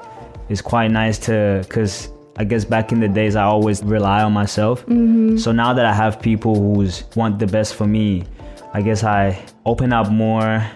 [0.48, 4.32] it's quite nice to, cause I guess back in the days I always rely on
[4.32, 4.84] myself.
[5.38, 8.24] So now that I have people who want the best for me,
[8.72, 10.66] I guess I open up more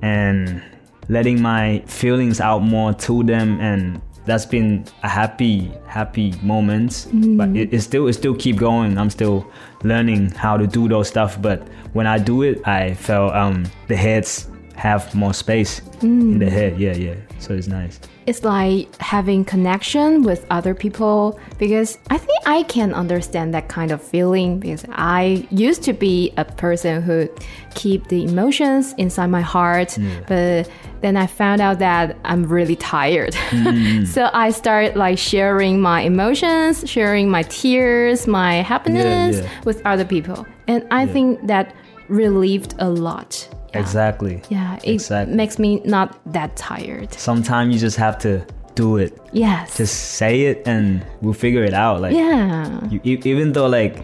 [0.00, 0.62] and
[1.08, 7.48] letting my feelings out more to them and that's been a happy happy moment but
[7.56, 8.96] it, it still it still keep going.
[8.96, 9.44] I'm still
[9.82, 11.42] learning how to do those stuff.
[11.42, 14.48] But when i do it i felt um the heads
[14.82, 16.50] have more space in the mm.
[16.50, 22.18] head yeah yeah so it's nice It's like having connection with other people because I
[22.18, 27.02] think I can understand that kind of feeling because I used to be a person
[27.02, 27.28] who
[27.74, 33.34] keep the emotions inside my heart, but then I found out that I'm really tired.
[33.50, 34.06] Mm.
[34.14, 39.48] so I started like sharing my emotions, sharing my tears, my happiness yeah.
[39.64, 40.46] with other people.
[40.68, 41.74] And I think that
[42.08, 43.48] relieved a lot.
[43.72, 43.80] Yeah.
[43.80, 45.34] exactly Yeah, it Exactly.
[45.34, 47.12] makes me not that tired.
[47.14, 49.76] sometimes you just have to do it Yes.
[49.76, 52.80] just say it and we'll figure it out like yeah.
[52.90, 53.94] you, even though like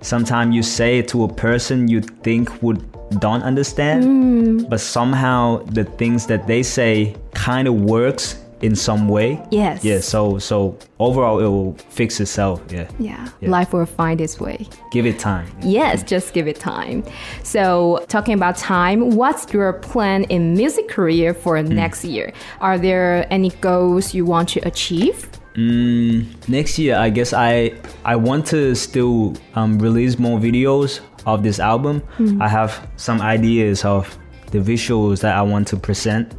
[0.00, 2.80] sometimes you say it to a person you think would
[3.20, 4.68] don't understand Mm.
[4.70, 9.84] but somehow the things that they say kind of works in some way Yes.
[9.84, 13.28] yeah so so overall it will fix itself yeah Yeah.
[13.40, 13.50] Yeah.
[13.50, 14.66] Life will find its way.
[14.90, 17.02] give it time Yes, just give it time.
[17.42, 21.74] So, talking about time, what's your plan in music career for Hmm.
[21.74, 22.32] next year?
[22.60, 25.28] Are there any goals you want to achieve?
[25.56, 27.72] Mm, next year, I guess I
[28.04, 32.02] I want to still um, release more videos of this album.
[32.40, 34.18] I have some ideas of
[34.50, 36.34] the visuals that I want to present,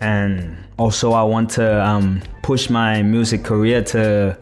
[0.00, 4.36] and also I want to um, push my music career to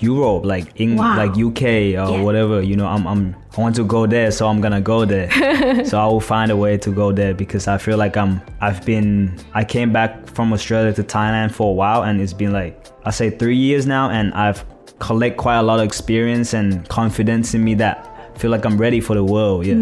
[0.00, 1.16] Europe, like in Wow.
[1.16, 2.22] like UK or Yeah.
[2.22, 2.60] whatever.
[2.62, 5.30] You know, I'm, I'm I want to go there, so I'm gonna go there.
[5.84, 8.84] so I will find a way to go there because I feel like I'm I've
[8.84, 12.86] been I came back from Australia to Thailand for a while, and it's been like
[13.04, 14.64] I say three years now, and I've
[14.98, 18.78] collect quite a lot of experience and confidence in me that I feel like I'm
[18.78, 19.66] ready for the world.
[19.66, 19.74] Yeah.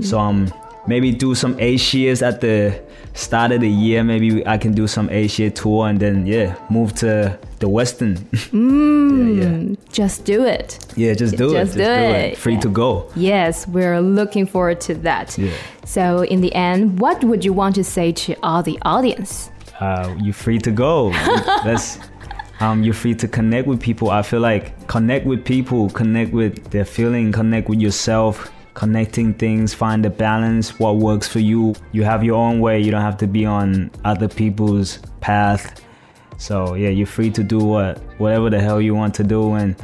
[0.00, 0.46] So I'm.
[0.46, 0.52] um
[0.86, 2.80] maybe do some Asias at the
[3.14, 4.04] start of the year.
[4.04, 8.16] Maybe I can do some Asia tour and then yeah move to the Western.
[8.52, 9.74] yeah, yeah.
[9.92, 10.78] Just do it.
[10.96, 11.78] Yeah, just do Just it.
[11.78, 12.36] do it.
[12.36, 12.60] Free Yeah.
[12.60, 13.10] to go.
[13.16, 15.36] Yes, we're looking forward to that.
[15.38, 15.52] Yeah.
[15.84, 19.50] So, in the end, what would you want to say to all the audience?
[19.80, 21.10] Uh, you're free to go.
[21.64, 21.98] That's
[22.60, 24.10] um, you're free to connect with people.
[24.10, 29.72] I feel like connect with people, connect with their feeling, connect with yourself, connecting things,
[29.72, 31.74] find the balance, what works for you.
[31.92, 32.78] You have your own way.
[32.78, 35.82] You don't have to be on other people's path.
[36.36, 39.74] So yeah, you're free to do what whatever the hell you want to do and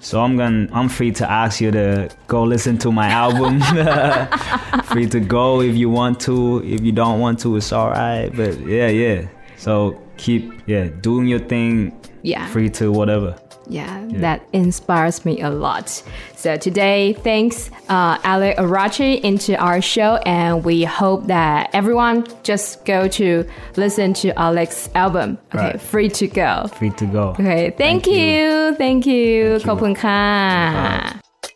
[0.00, 3.60] so I'm gonna I'm free to ask you to go listen to my album.
[4.84, 6.62] free to go if you want to.
[6.62, 8.34] If you don't want to, it's alright.
[8.36, 9.28] But yeah, yeah.
[9.56, 11.98] So keep yeah doing your thing.
[12.22, 12.46] Yeah.
[12.48, 13.38] Free to whatever.
[13.66, 16.02] Yeah, that inspires me a lot.
[16.36, 22.84] So today, thanks uh, Alec Orachi into our show, and we hope that everyone just
[22.84, 23.44] go to
[23.76, 25.38] listen to Alec's album.
[25.54, 25.80] Okay, Right.
[25.80, 26.68] free to go.
[26.74, 27.28] Free to go.
[27.30, 28.12] Okay, thank, Thank you.
[28.14, 28.74] you.
[28.76, 30.02] thank you, Thank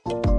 [0.06, 0.37] you.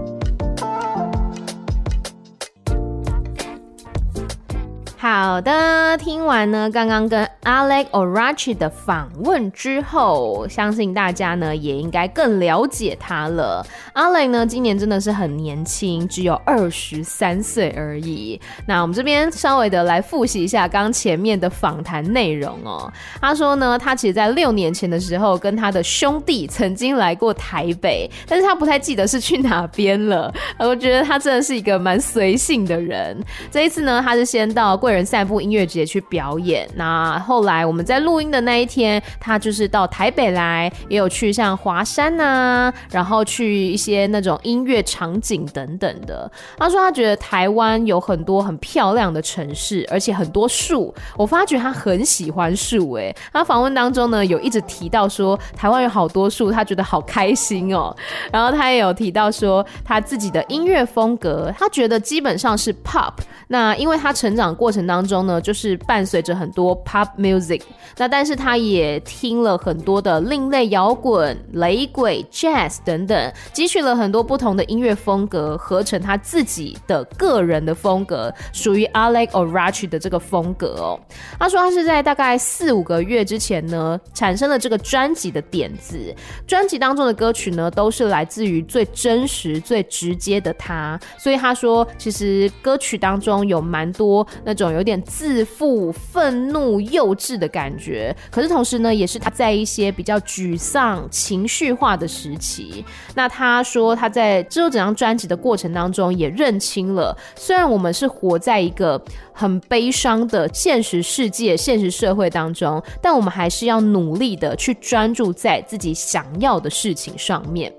[5.01, 13.65] 好的，听完呢刚刚跟 Alex Orachi 的访问之后，相信大家呢也应该更了解他了。
[13.93, 18.38] Alex 呢今年真的是很年轻，只有二十三岁而已。
[18.65, 22.91] 那我们这边稍微的来复习一下刚前面的访谈内容哦。
[23.21, 30.33] 他说呢，他其实在六年前的时候跟他的兄弟曾经来过台北，但是他不太记得是去哪边了。
[30.57, 33.17] 我觉得他真的是一个蛮随性的人。
[33.49, 34.75] 这一次呢，他是先到。
[34.88, 46.30] 贵个人散步音乐节去表演，那后来我们在录音的那一天，他就是到台北来，也有去像华山呐，然后去一些那种音乐场景等等的。
[46.58, 50.91] 他说他觉得台湾有很多很漂亮的城市，而且很多树。
[51.15, 57.95] 我发觉他很喜欢树，哎，他访问当中呢有一直提到说台湾有好多树，他觉得好开心哦。
[58.32, 63.13] 然后他也有提到说他自己的音乐风格，他觉得基本上是 pop。
[63.49, 64.78] 那因为他成长过程。
[64.87, 67.61] 当中呢，就是伴随着很多 pop music，
[67.97, 80.99] 那但是他也听了很多的另类摇滚、雷鬼、jazz 等等，汲取了很多不同的音乐风格，合成他自己的个人的风格，属于 Alex O'Rach 的这个风格哦。
[81.37, 86.15] 他说他是在大概四五个月之前呢，产生了这个专辑的点子，
[86.47, 94.68] 专辑当中的歌曲呢，都是来自于最真实、最直接的他，所以他说其实歌曲当中有蛮多那种。
[94.71, 102.84] 有点自负、愤怒、幼稚的感觉，可是同时呢，也是他在一些比较沮丧、情绪化的时期。
[103.15, 109.01] 那他说他在制作整张专辑的过程当中，也认清了，虽然我们是活在一个
[109.34, 117.71] 很悲伤的现实世界、现实社会当中，但我们还是要努力的去专注在自己想要的事情上面。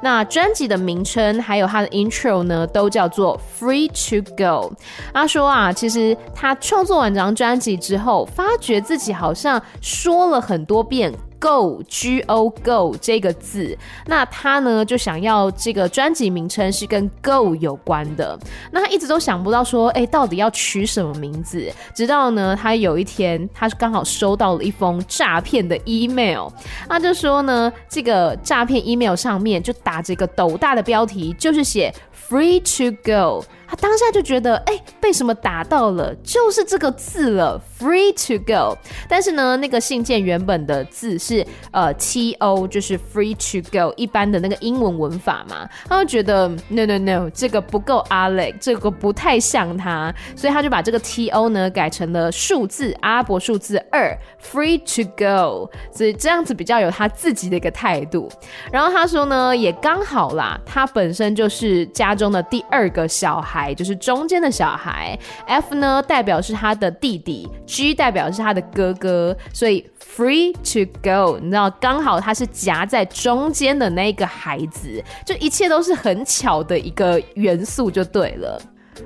[0.00, 4.72] 那专辑的名称还有它的 intro 呢，都叫做 Free to Go。
[5.12, 11.12] 他说啊，其实他创作完这张专辑之后，发觉自己好像说了很多遍。
[11.40, 18.38] Go G O Go 这个字，那他呢就想要这个专辑名称是跟 Go 有关的。
[18.72, 21.70] 那他一直都想不到说，哎，到底要取什么名字？
[21.94, 26.48] 直到呢，他有一天，他刚好收到了一封诈骗的 email，
[26.88, 31.92] 他就说呢，这个诈骗 email 上面就打着一个斗大的标题，就是写
[32.28, 33.44] Free to Go。
[33.70, 36.14] 他当下就觉得，哎，被什么打到了？
[36.24, 38.74] 就是这个字了，free to go。
[39.06, 45.68] 但是呢，那个信件原本的字是呃 T O，就是 free to go，一般的那个英文文法嘛。
[45.86, 55.70] 他就觉得 no no no，这个不够 Alex，这个不太像他，所以他就把这个 T O 呢改成了数字阿拉伯数字二，free to go。
[55.92, 58.30] 所以这样子比较有他自己的一个态度。
[58.72, 63.72] 然后他说呢，也刚好啦，他本身就是家中的第二个小孩。
[63.74, 78.60] 就是中间的小孩，F 呢代表是他的弟弟，G 代表是他的哥哥，所以 free to go，你知道刚好他是夹在中间的那个孩子，就一切都是很巧的一个元素就对了。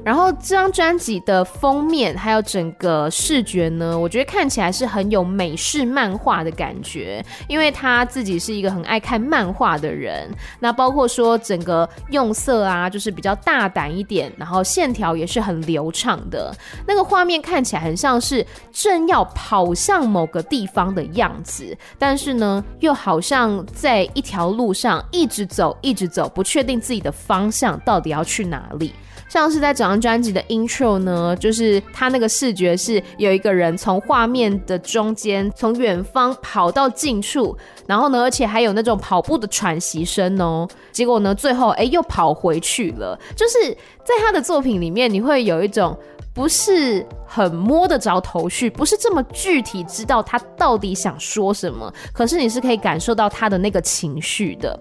[0.04, 10.30] 然后这张专辑的封面还有整个视觉呢，我觉得看起来是很有美式漫画的感觉，因为他自己是一个很爱看漫画的人。
[10.60, 16.54] 那包括说整个用色啊，就是比较大胆一点，然后线条也是很流畅的。
[16.86, 28.92] 那个画面看起来很像是正要跑向某个地方的样子，但是呢，又好像在一条路上一直走，一直走，不确定自己的方向到底要去哪里。
[29.32, 40.68] 像是在整张专辑的 intro 呢，就是他那个视觉是有一个人从画面的中间，从远方跑到近处，然后呢，而且还有那种跑步的喘息声哦。
[40.92, 43.18] 结果呢，最后哎又跑回去了。
[43.34, 43.70] 就是
[44.04, 45.98] 在他的作品里面，你会有一种
[46.34, 47.06] 不是。
[47.34, 54.78] 很摸得着头绪，不是这么具体知道他到底想说什么，可是你是可以感受到他的那个情绪的。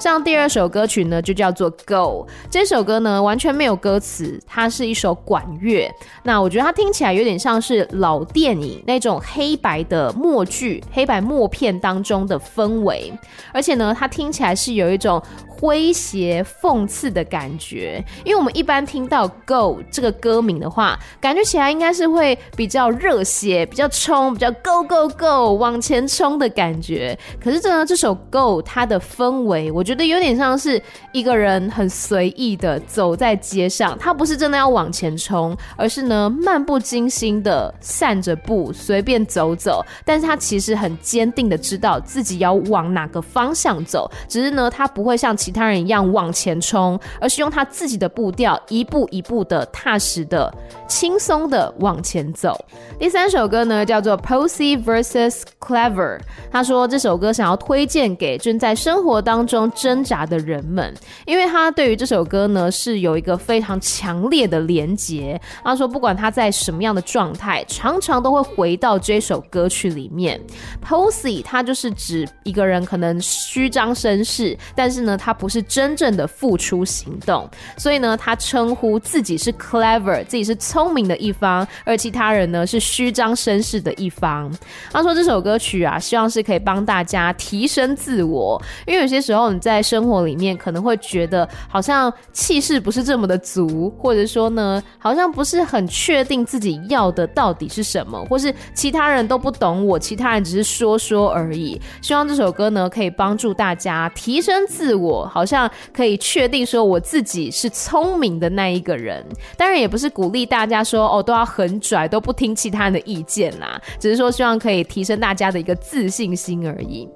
[0.00, 2.26] 像第二首歌曲呢，就叫做《Go》。
[2.50, 5.90] 这首歌呢完全没有歌词，它是一首管乐。
[6.22, 13.12] 那我觉得它听起来有点像是老电影那种黑白的默剧、黑白默片当中的氛围，
[13.52, 15.22] 而且呢，它听起来是有一种
[15.60, 18.04] 诙谐讽刺的感觉。
[18.24, 21.94] 因为我们一般听到《Go》这个歌名的话，感觉起来应该。
[21.94, 27.16] 是会比较热血、比较冲、比较 go go go 往前冲的感觉。
[27.40, 39.84] 可是这呢，这首 Go 它的氛围，我觉得有点像是一个人很随意的走在街上，他不是真的要往前冲，而是呢漫不经心的散着步，随便走走。
[40.04, 50.52] 但是他其实很坚定的知道自己要往哪个方向走，只是呢他不会像其他人一样往前冲，而是用他自己的步调，一步一步的踏实的、
[50.88, 52.58] 轻松的往前走。
[52.98, 60.94] 第三首歌呢叫做 Posy vs Clever，他说这首歌想要推荐给正在生活当中挣扎的人们，
[61.26, 65.40] 因为他对于这首歌呢是有一个非非常强烈的连结。
[65.62, 70.40] 他说不管他在什么样的状态，常常都会回到这首歌曲里面。
[70.84, 84.52] Posy 他就是指一个人可能虚张声势，但是呢他不是真正的付出行动，所以呢他称呼自己是 clever，自己是聪明的一方，而其他人呢是虚张声势的一方。
[84.90, 101.80] 他说这首歌曲啊，希望是可以帮大家提升自我，因为有些时候你在生活里面可能会觉得好像气势不是这么的足，或者说呢好像不是很确定自己要的到底是什么，或是其他人都不懂我，其他人只是说说而已。
[102.00, 109.24] 希望这首歌呢可以帮助大家提升自我，好像可以确定说我自己是聪明的那一个人。
[109.56, 117.08] 当然也不是鼓励大家说哦都要很拽，都不听其他人的意见啦，只是说希望可以提升大家的一个自信心而已。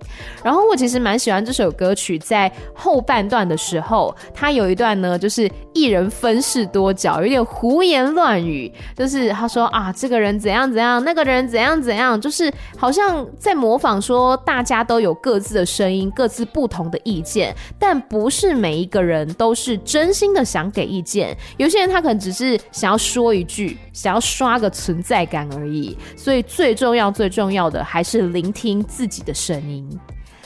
[0.45, 25.97] 然后我其实蛮喜欢这首歌曲，在后半段的时候，它有一段呢，就是一人分饰多角，有点胡言乱语，就是他说啊，这个人怎样怎样，那个人怎样怎样，就是好像在模仿说大家都有各自的声音，各自不同的意见，但不是每一个人都是真心的想给意见，有些人他可能只是想要说一句，想要刷个存在感而已。
[26.17, 29.89] 所以最重要、最重要的还是聆听自己的声音。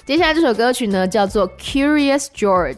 [0.05, 2.75] 接下来这首歌曲呢，叫做《Curious George》。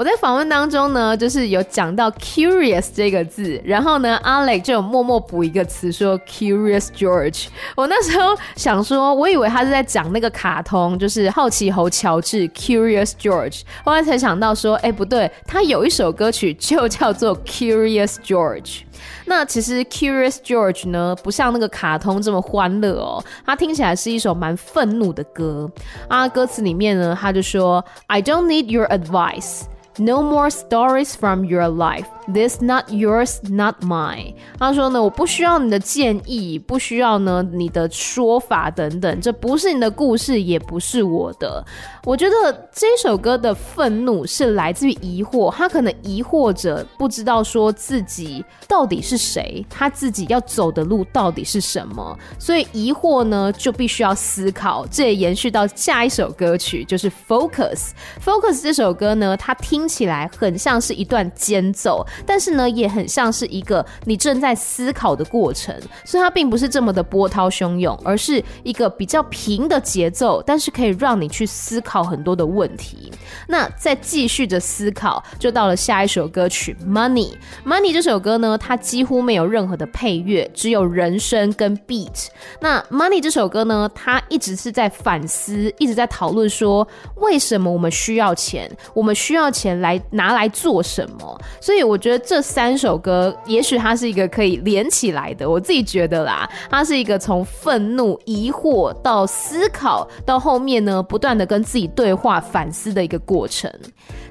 [0.00, 7.48] 我在访问当中呢，就是有讲到 “curious” 这个字，然后呢，阿磊就有默默补一个词说 “Curious George”。
[7.76, 13.60] 我那时候想说，我以为他是在讲那个卡通，就是好奇猴乔治 “Curious George”。
[13.84, 18.80] 后来才想到说，哎，不对，他有一首歌曲就叫做 “Curious George”。
[19.26, 25.70] 那其实 Curious George 呢，不像那个卡通这么欢乐哦，它听起来是一首蛮愤怒的歌
[26.08, 26.26] 啊。
[26.26, 29.64] 歌词里面呢，他就说：“I don't need your advice,
[30.00, 34.34] no more stories from your life.” This not yours, not mine。
[34.58, 41.64] 他说呢，我不需要你的建议，不需要呢你的说法等等，这不是你的故事，也不是我的。
[42.04, 54.86] 我觉得这首歌的愤怒是来自于疑惑，他可能疑惑着不知道说自己到底是谁，他自己要走的路到底是什么，所以疑惑呢就必须要思考。
[54.88, 57.90] 这也延续到下一首歌曲，就是 Focus。
[58.24, 62.06] Focus 这首歌呢，它听起来很像是一段间奏。
[62.24, 65.74] 但是呢，也很像是一个你正在思考的过程，
[66.04, 73.10] 所以它并不是这么的波涛汹涌，而是一个比较平的节奏，但是可以让你去思考很多的问题。
[73.48, 77.32] 那再继续着思考，就到了下一首歌曲《Money》。
[77.66, 82.28] 《Money》这首歌呢，它几乎没有任何的配乐，只有人声跟 beat。
[82.60, 88.70] 那《Money》这首歌呢，它一直是在反思，一直在讨论说，为什么我们需要钱？
[88.94, 91.40] 我们需要钱来拿来做什么？
[91.60, 92.20] 所以我觉得。
[92.30, 95.48] 这三首歌，也许它是一个可以连起来的。
[95.48, 103.68] 我自己觉得啦，它是一个从愤怒、疑惑到思考，到后面呢，不断的跟自己对话、反思的一个过程。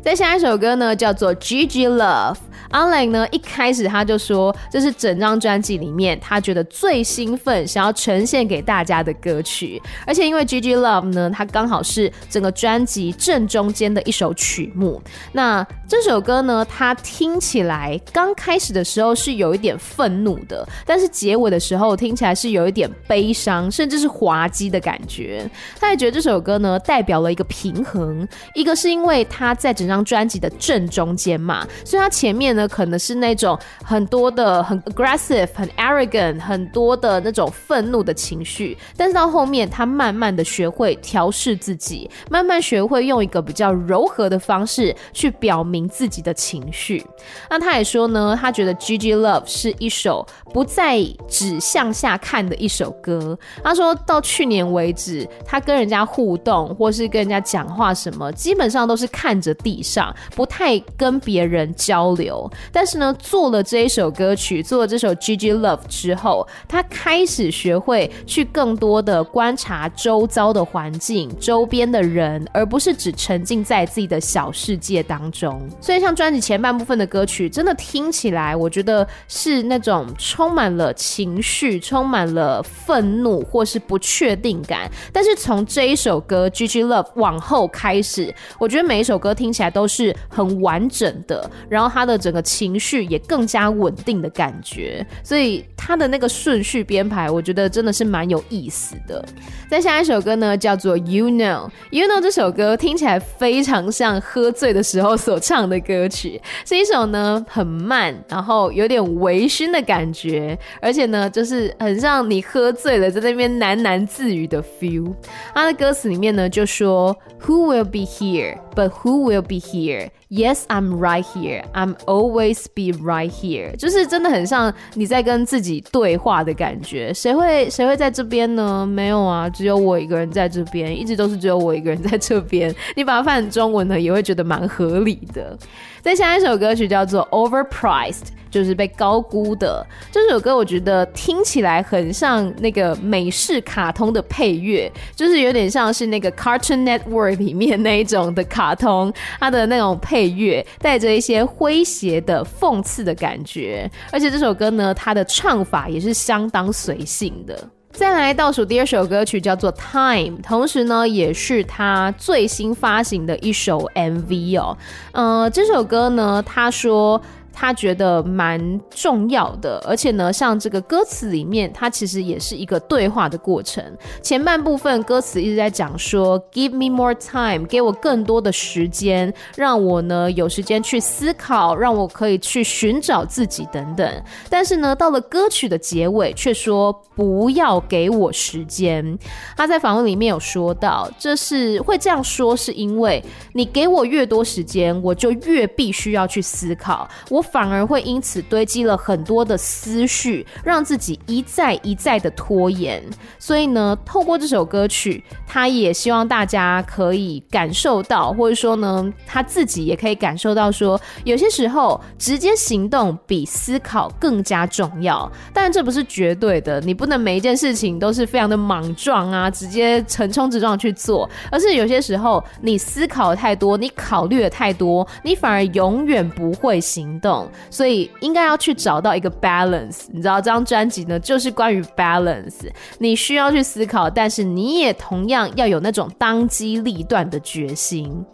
[0.01, 2.33] 在下一首歌呢，叫做《Gigi Love》。
[2.69, 9.81] 阿磊呢，一开始他就说，这是整张专辑里面他觉得最兴奋、想要呈现给大家的歌曲。
[10.05, 15.01] 而且因为《Gigi Love》呢，它刚好是整个专辑正中间的一首曲目。
[15.31, 25.49] 那这首歌呢，它听起来刚开始的时候是有一点愤怒的，但是结尾的时候听起来是有一点悲伤，甚至是滑稽的感觉。
[25.79, 45.89] 他也觉得这首歌呢，代表了一个平衡，一个是因为他在整张专辑的正中间嘛，所以他前面呢可能是那种很多的很 aggressive、很 arrogant、很多的那种愤怒的情绪，但是到后面他慢慢的学会调试自己，慢慢学会用一个比较柔和的方式去表明。
[45.89, 47.03] 自己的情绪，
[47.49, 53.38] 那他也说呢，他觉得《Gigi Love》是一首不再只向下看的一首歌。
[53.63, 62.49] 他说到去年为止，他跟人家互动或是跟人家讲话什么，基本上都是看着地上，不太跟别人交流。
[62.71, 75.60] 但是呢，做了这一首歌曲，做了这首《Gigi Love》之后，他开始学会去更多的观察周遭的环境、周边的人，而不是只沉浸在自己的小世界当中。
[75.82, 84.88] 所以，像专辑前半部分的歌曲，真的听起来，我觉得是那种充满了情绪、充满了愤怒或是不确定感。
[85.12, 95.04] 但是从这一首歌《G G Love》往后开始，我觉得每一首歌听起来都是很完整的，然后他的整个情绪也更加稳定的感觉。
[95.24, 99.26] 所以他的那个顺序编排，我觉得真的是蛮有意思的。
[99.67, 101.39] 再下一首歌呢，叫做《You Know》。
[101.89, 115.13] 《You Know》这首歌听起来非常像喝醉的时候所唱的歌曲，是一首呢很慢，然后有点微醺的感觉，而且呢就是很像你喝醉了在那边喃喃自语的 feel。
[115.53, 117.15] 他的歌词里面呢就说
[117.45, 118.57] ：“Who will be here?
[118.76, 120.09] But who will be here?
[120.30, 121.63] Yes, I'm right here.
[121.74, 127.13] I'm always be right here。”就是真的很像你在跟自己对话的感觉。
[127.13, 128.86] 谁会谁会在这边呢？
[128.86, 132.74] 没有啊，只有我一个人在这边，一直都是只有我一个人在这边。
[132.95, 135.55] 你把它翻成中文呢，也会觉得蛮合合理的。
[136.01, 138.13] 再下一首歌曲叫做《Overpriced》。
[138.51, 157.69] 就是被高估的这首歌，我觉得听起来很像那个美式卡通的配乐，就是有点像是那个 Cartoon Network 里面那一种的卡通，它的那种配乐带着一些诙谐的讽刺的感觉，而且这首歌呢，它的唱法也是相当随性的。
[158.00, 164.78] 再来倒数第二首歌曲叫做《Time》，同时呢，也是他最新发行的一首 MV 哦。
[165.12, 167.22] 呃，这首歌呢，他说。
[167.62, 173.84] 他觉得蛮重要的，而且呢，像这个歌词里面，它其实也是一个对话的过程。
[174.22, 184.24] 前半部分歌词一直在讲说，Give me more time，给我更多的时间，让我呢有时间去思考，让我可以去寻找自己等等。
[184.49, 189.20] 但是呢，到了歌曲的结尾，却说不要给我时间。
[189.57, 197.43] 他在访问里面有说到，这是会这样说，是因为你给我越多时间，我就越必须要去思考我。
[197.52, 203.04] 反而会因此堆积了很多的思绪，让自己一再一再的拖延。
[203.38, 215.30] 所以呢，透过这首歌曲，他也希望大家可以感受到，或者说呢，他自己也可以感受到，说有些时候直接行动比思考更加重要。
[215.54, 227.28] 但这不是绝对的，你不能每一件事情都是非常的莽撞啊，直接横冲直撞去做，而是有些时候你思考的太多，你考虑的太多，你反而永远不会行动。
[227.69, 232.69] 所以应该要去找到一个 balance，你知道这张专辑呢，就是关于 balance。
[232.99, 238.25] 你需要去思考，但是你也同样要有那种当机立断的决心。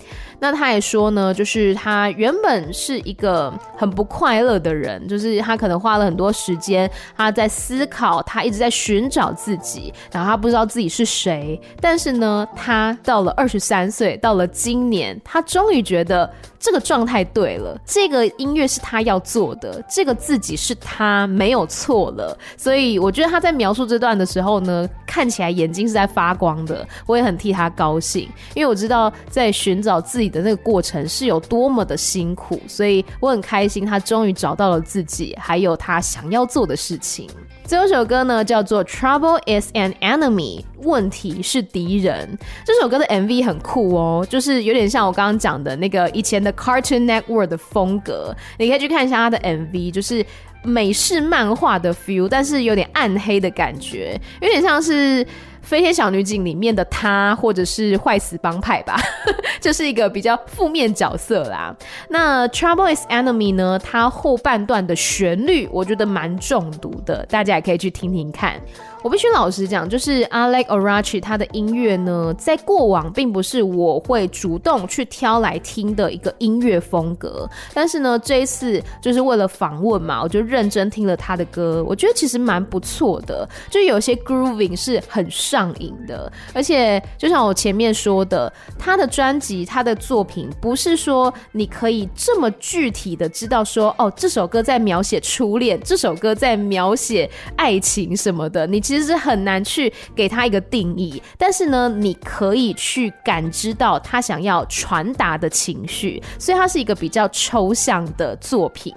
[0.45, 6.87] 那他也说呢，就是他原本是一个很不快乐的人，就是他可能花了很多时间，
[7.17, 11.59] 他在思考，他一直在寻找自己，然后他不知道自己是谁。
[11.81, 22.37] 但是呢，他到了二十三岁，到了今年，他终于觉得这个状态对了，这个音乐是他要做的，这个自己是他没有错了。
[22.55, 30.34] 所以我觉得他在描述这段的时候呢，看起来眼睛是在发光的，我也很替他高兴，因为我知道在寻找自己。
[30.35, 37.29] 的那个过程是有多么的辛苦，所以我很开心，他终于找到了自己，还有他想要做的事情。
[37.63, 42.37] 最后一首歌呢，叫做《Trouble Is an Enemy》，问题是敌人。
[42.65, 50.23] 这首歌的 MV 很酷哦，就是有点像我刚刚讲的那个以前的 Cartoon Network 的风格，你可以去看一下他的 MV，就是
[50.63, 55.25] 美式漫画的 feel，但是有点暗黑的感觉，有点像是。
[55.65, 58.97] 《飞天小女警》里面的她，或者是坏死帮派吧，
[59.59, 61.75] 就是一个比较负面角色啦。
[62.09, 63.79] 那《Trouble Is Enemy》呢？
[63.79, 68.61] 它后半段的旋律，我觉得蛮中毒的，大家也可以去听听看。
[69.05, 77.47] 我必须老实讲，就是 Alex Arachi 他的音乐呢，在过往并不是我会主动去挑来听的一个音乐风格。
[77.71, 86.31] 但是呢，这一次就是为了访问嘛，我就认真听了他的歌，我觉得其实蛮不错的，就有些 grooving 是很上瘾的。
[86.51, 98.94] 而且就像我前面说的，他的专辑、他的作品，不是说你可以这么具体的知道说，哦，这首歌在描写初恋，这首歌在描写爱情什么的，你其。
[98.95, 108.95] 其实是很难去给他一个定义，但是呢，你可以去感知到他想要传达的情绪，所以它是一个比较抽象的作品。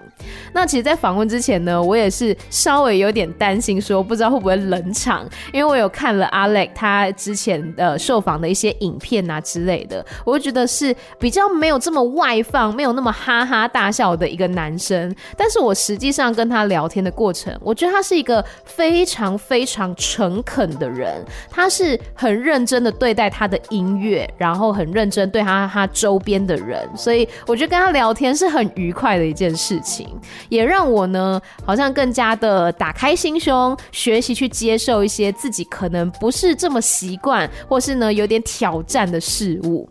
[0.53, 15.15] 那其实，在访问之前呢，我也是稍微有点担心，说不知道会不会冷场，因为我有看了 Alex 他之前的受访的一些影片啊之类的，我就觉得是比较没有这么外放，没有那么哈哈大笑的一个男生。
[15.37, 30.08] 但是我实际上跟他聊天的过程，我觉得他是一个非常非常诚恳的人，他是很认真的对待他的音乐，然后很认真对他他周边的人，所以我觉得跟他聊天是很愉快的一件事情。
[30.49, 39.89] 也让我呢，好像更加的打开心胸，学习去接受一些自己可能不是这么习惯，或是呢有点挑战的事物。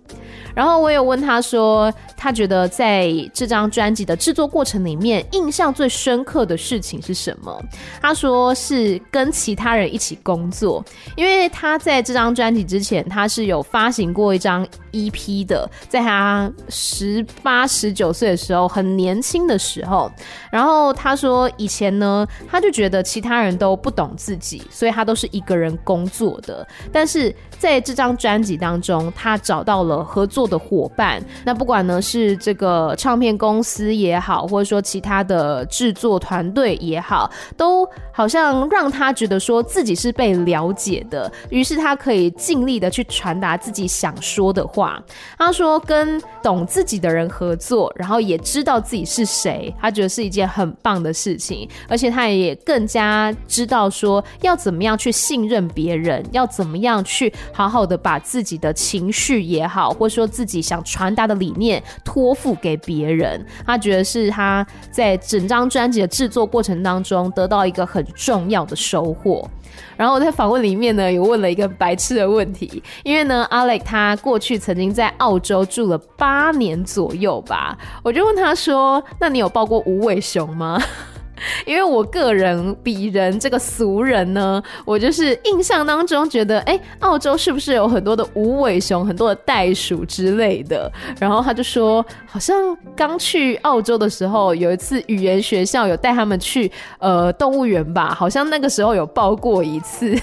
[0.58, 7.64] 然后我有问他说，他觉得在这张专辑的制作过程里面，印象最深刻的事情是什么？
[8.02, 10.84] 他说是跟其他人一起工作，
[11.16, 20.12] 因为他在这张专辑之前，他是有发行过一张 EP 的，在他十八十九岁的时候，很年轻的时候。
[20.52, 26.68] 然后他说，以前呢，他就觉得其他人都不懂自己，所以他都是一个人工作的。
[26.92, 30.48] 但是在这张专辑当中，他找到了合作。
[30.48, 45.04] 的伙伴，那不管呢是这个唱片公司也好，或者说其他的制作团队也好，都好像让他觉得说自己是被了解的，于是他可以尽力的去传达自己想说的话。
[45.38, 60.28] 他说跟懂自己的人合作，然后也知道自己是谁，他觉得是一件很棒的事情，而且他也更加知道说要怎么样去信任别人，要怎么样去好好的把自己的情绪也好，或者说。
[60.38, 69.50] 自己想传达的理念托付给别人，他觉得是他在整张专辑的制作过程当中得到一个很重要的收获。
[69.96, 80.80] 然后我在访问里面呢，有问了一个白痴的问题，因为呢，Alex 他过去曾经在澳洲住了八年左右吧，我就问他说：“那你有抱过无尾熊吗？”
[81.66, 90.92] 因为我个人比人这个俗人呢，我就是印象当中觉得，哎，澳洲是不是有很多的无尾熊、很多的袋鼠之类的？
[91.20, 100.18] 然后他就说，好像刚去澳洲的时候，有一次语言学校有带他们去呃动物园吧，好像那个时候有抱过一次。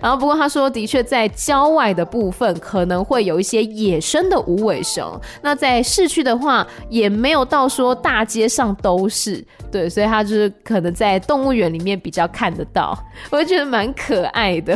[0.00, 9.44] 然后不过他说，的确在郊外的部分可能会有一些野生的无尾熊，那在市区的话也没有到说大街上都是。
[9.70, 12.96] 对，所以他就是可能在动物园里面比较看得到，
[13.30, 14.72] 我就觉得蛮可爱的。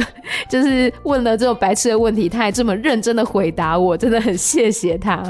[0.49, 5.23] 就是问了这种白痴的问题，他还这么认真的回答我，真的很谢谢他。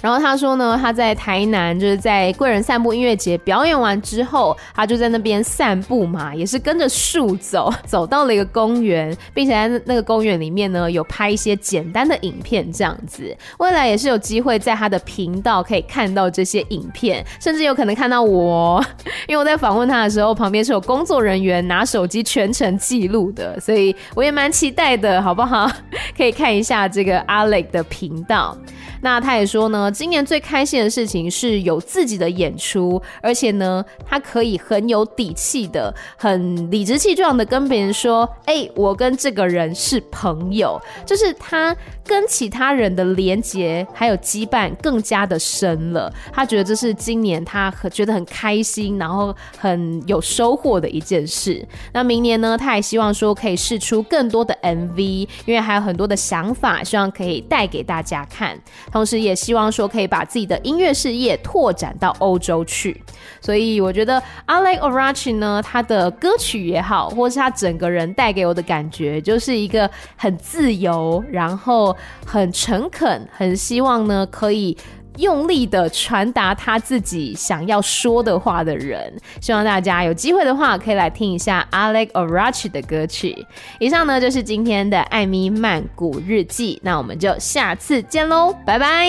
[0.00, 13.36] 然后他说呢，他在台南就是在贵人散步音乐节表演完之后，他就在那边散步嘛，也是跟着树走，走到了一个公园，并且在那个公园里面呢有拍一些简单的影片，这样子。
[13.58, 18.84] 未来也是有机会在他的频道可以看到这些影片，甚至有可能看到我。
[19.28, 25.70] 因为我在访问他的时候，旁边是有工作人员拿手机全程记录的，所以我也蛮期待的，好不好？
[26.16, 28.56] 可以看一下这个阿磊的频道。
[29.04, 46.10] 那他也说呢，今年最开心的事情是有自己的演出，而且呢，他可以很有底气的、很理直气壮的跟别人说：“哎，我跟这个人是朋友。”就是他跟其他人的连结还有羁绊更加的深了。
[46.32, 51.62] 他觉得这是今年他很觉得很开心，然后很有收获的一件事。
[51.92, 58.58] 那明年呢，他也希望说可以试出更多的 MV，因为还有很多的想法，希望可以带给大家看。
[58.94, 63.02] 同时，也希望说可以把自己的音乐事业拓展到欧洲去。
[63.40, 74.78] 所以，我觉得 Alex Orachi 呢，他的歌曲也好，或是他整个人带给我的感觉，就是一个很自由，然后很诚恳，很希望呢可以。
[75.18, 79.12] 用力的传达他自己想要说的话的人。
[79.40, 83.46] 希望大家有机会的话可以来听一下 alex arach 的歌曲。
[83.78, 86.80] 以上呢就是今天的艾米曼谷日记。
[86.82, 89.08] 那我们就下次见喽拜拜。